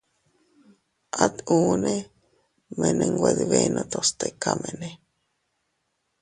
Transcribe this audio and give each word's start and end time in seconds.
At 1.25 1.35
unne 1.57 1.95
mene 2.79 3.05
nwe 3.13 3.29
dbenotos 3.37 4.09
tikamene. 4.19 4.89